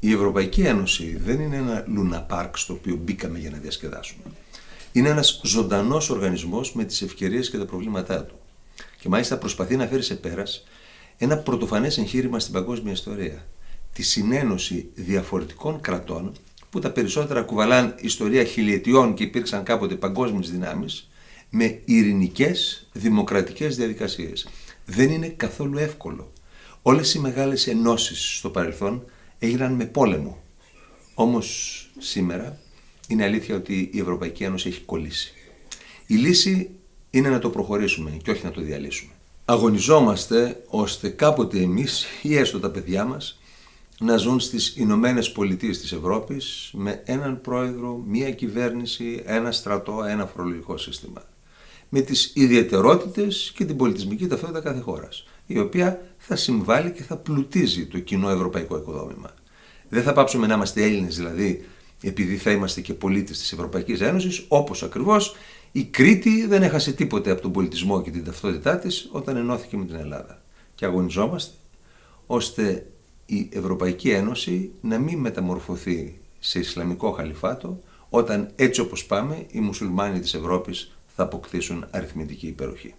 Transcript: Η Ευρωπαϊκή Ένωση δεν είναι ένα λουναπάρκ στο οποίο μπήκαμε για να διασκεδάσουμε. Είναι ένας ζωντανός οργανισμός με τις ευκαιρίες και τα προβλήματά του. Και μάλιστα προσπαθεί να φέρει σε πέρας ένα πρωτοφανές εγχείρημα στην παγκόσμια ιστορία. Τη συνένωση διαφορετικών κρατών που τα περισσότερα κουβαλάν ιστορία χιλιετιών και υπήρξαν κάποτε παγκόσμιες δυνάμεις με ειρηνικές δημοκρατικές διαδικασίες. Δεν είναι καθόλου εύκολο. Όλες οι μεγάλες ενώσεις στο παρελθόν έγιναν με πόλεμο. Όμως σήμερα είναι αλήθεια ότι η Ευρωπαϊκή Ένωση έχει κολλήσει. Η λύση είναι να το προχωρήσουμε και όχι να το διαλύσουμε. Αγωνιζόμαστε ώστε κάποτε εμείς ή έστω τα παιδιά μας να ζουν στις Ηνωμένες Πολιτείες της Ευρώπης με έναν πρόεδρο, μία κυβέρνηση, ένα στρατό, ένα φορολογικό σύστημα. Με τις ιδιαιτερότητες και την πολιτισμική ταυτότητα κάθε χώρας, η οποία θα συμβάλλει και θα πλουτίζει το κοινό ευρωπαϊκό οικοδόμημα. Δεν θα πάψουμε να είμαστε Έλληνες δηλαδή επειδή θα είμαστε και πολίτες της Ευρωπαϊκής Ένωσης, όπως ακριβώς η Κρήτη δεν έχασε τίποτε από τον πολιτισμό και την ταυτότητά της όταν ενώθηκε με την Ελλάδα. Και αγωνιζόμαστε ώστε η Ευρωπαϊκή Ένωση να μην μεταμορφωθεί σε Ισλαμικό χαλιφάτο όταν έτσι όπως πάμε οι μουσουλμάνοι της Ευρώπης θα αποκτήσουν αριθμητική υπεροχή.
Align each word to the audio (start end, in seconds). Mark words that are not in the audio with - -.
Η 0.00 0.12
Ευρωπαϊκή 0.12 0.60
Ένωση 0.62 1.16
δεν 1.16 1.40
είναι 1.40 1.56
ένα 1.56 1.84
λουναπάρκ 1.86 2.56
στο 2.56 2.72
οποίο 2.72 2.96
μπήκαμε 2.96 3.38
για 3.38 3.50
να 3.50 3.58
διασκεδάσουμε. 3.58 4.22
Είναι 4.92 5.08
ένας 5.08 5.40
ζωντανός 5.44 6.10
οργανισμός 6.10 6.72
με 6.72 6.84
τις 6.84 7.02
ευκαιρίες 7.02 7.50
και 7.50 7.58
τα 7.58 7.64
προβλήματά 7.64 8.24
του. 8.24 8.34
Και 9.00 9.08
μάλιστα 9.08 9.38
προσπαθεί 9.38 9.76
να 9.76 9.86
φέρει 9.86 10.02
σε 10.02 10.14
πέρας 10.14 10.64
ένα 11.16 11.36
πρωτοφανές 11.36 11.98
εγχείρημα 11.98 12.38
στην 12.38 12.52
παγκόσμια 12.52 12.92
ιστορία. 12.92 13.46
Τη 13.92 14.02
συνένωση 14.02 14.90
διαφορετικών 14.94 15.80
κρατών 15.80 16.32
που 16.70 16.78
τα 16.78 16.90
περισσότερα 16.90 17.42
κουβαλάν 17.42 17.94
ιστορία 18.00 18.44
χιλιετιών 18.44 19.14
και 19.14 19.22
υπήρξαν 19.22 19.62
κάποτε 19.62 19.94
παγκόσμιες 19.94 20.50
δυνάμεις 20.50 21.10
με 21.50 21.80
ειρηνικές 21.84 22.88
δημοκρατικές 22.92 23.76
διαδικασίες. 23.76 24.48
Δεν 24.84 25.10
είναι 25.10 25.28
καθόλου 25.28 25.78
εύκολο. 25.78 26.32
Όλες 26.82 27.14
οι 27.14 27.18
μεγάλες 27.18 27.66
ενώσεις 27.66 28.36
στο 28.36 28.50
παρελθόν 28.50 29.04
έγιναν 29.40 29.72
με 29.72 29.84
πόλεμο. 29.84 30.42
Όμως 31.14 31.86
σήμερα 31.98 32.58
είναι 33.08 33.24
αλήθεια 33.24 33.56
ότι 33.56 33.90
η 33.92 34.00
Ευρωπαϊκή 34.00 34.44
Ένωση 34.44 34.68
έχει 34.68 34.80
κολλήσει. 34.80 35.32
Η 36.06 36.14
λύση 36.14 36.70
είναι 37.10 37.28
να 37.28 37.38
το 37.38 37.50
προχωρήσουμε 37.50 38.10
και 38.22 38.30
όχι 38.30 38.44
να 38.44 38.50
το 38.50 38.60
διαλύσουμε. 38.60 39.12
Αγωνιζόμαστε 39.44 40.62
ώστε 40.66 41.08
κάποτε 41.08 41.58
εμείς 41.58 42.06
ή 42.22 42.36
έστω 42.36 42.60
τα 42.60 42.70
παιδιά 42.70 43.04
μας 43.04 43.40
να 44.00 44.16
ζουν 44.16 44.40
στις 44.40 44.76
Ηνωμένες 44.76 45.32
Πολιτείες 45.32 45.80
της 45.80 45.92
Ευρώπης 45.92 46.70
με 46.72 47.02
έναν 47.04 47.40
πρόεδρο, 47.40 48.02
μία 48.06 48.30
κυβέρνηση, 48.30 49.22
ένα 49.24 49.52
στρατό, 49.52 50.02
ένα 50.04 50.26
φορολογικό 50.26 50.76
σύστημα. 50.76 51.22
Με 51.92 52.00
τις 52.00 52.32
ιδιαιτερότητες 52.34 53.52
και 53.54 53.64
την 53.64 53.76
πολιτισμική 53.76 54.26
ταυτότητα 54.26 54.60
κάθε 54.60 54.80
χώρας, 54.80 55.24
η 55.46 55.58
οποία 55.58 56.02
θα 56.18 56.36
συμβάλλει 56.36 56.90
και 56.90 57.02
θα 57.02 57.16
πλουτίζει 57.16 57.86
το 57.86 57.98
κοινό 57.98 58.30
ευρωπαϊκό 58.30 58.76
οικοδόμημα. 58.76 59.34
Δεν 59.88 60.02
θα 60.02 60.12
πάψουμε 60.12 60.46
να 60.46 60.54
είμαστε 60.54 60.82
Έλληνες 60.82 61.16
δηλαδή 61.16 61.64
επειδή 62.02 62.36
θα 62.36 62.50
είμαστε 62.50 62.80
και 62.80 62.94
πολίτες 62.94 63.38
της 63.38 63.52
Ευρωπαϊκής 63.52 64.00
Ένωσης, 64.00 64.44
όπως 64.48 64.82
ακριβώς 64.82 65.36
η 65.72 65.84
Κρήτη 65.84 66.46
δεν 66.46 66.62
έχασε 66.62 66.92
τίποτε 66.92 67.30
από 67.30 67.40
τον 67.40 67.52
πολιτισμό 67.52 68.02
και 68.02 68.10
την 68.10 68.24
ταυτότητά 68.24 68.78
της 68.78 69.08
όταν 69.12 69.36
ενώθηκε 69.36 69.76
με 69.76 69.84
την 69.84 69.96
Ελλάδα. 69.96 70.42
Και 70.74 70.84
αγωνιζόμαστε 70.84 71.54
ώστε 72.26 72.86
η 73.26 73.48
Ευρωπαϊκή 73.52 74.10
Ένωση 74.10 74.70
να 74.80 74.98
μην 74.98 75.18
μεταμορφωθεί 75.18 76.20
σε 76.38 76.58
Ισλαμικό 76.58 77.10
χαλιφάτο 77.10 77.82
όταν 78.08 78.50
έτσι 78.56 78.80
όπως 78.80 79.04
πάμε 79.06 79.46
οι 79.50 79.60
μουσουλμάνοι 79.60 80.20
της 80.20 80.34
Ευρώπης 80.34 80.98
θα 81.14 81.22
αποκτήσουν 81.22 81.86
αριθμητική 81.90 82.46
υπεροχή. 82.46 82.94